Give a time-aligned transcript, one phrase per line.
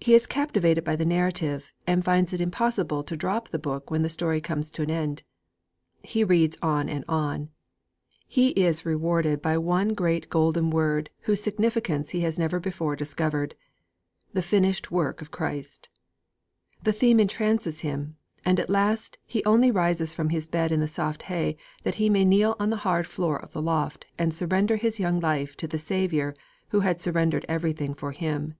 [0.00, 4.00] He is captivated by the narrative, and finds it impossible to drop the book when
[4.00, 5.22] the story comes to an end.
[6.02, 7.50] He reads on and on.
[8.26, 13.54] He is rewarded by one great golden word whose significance he has never before discovered:
[14.32, 15.90] 'The Finished Work of Christ!'
[16.82, 18.16] The theme entrances him;
[18.46, 22.08] and at last he only rises from his bed in the soft hay that he
[22.08, 25.68] may kneel on the hard floor of the loft and surrender his young life to
[25.68, 26.32] the Saviour
[26.70, 28.54] who had surrendered everything for him.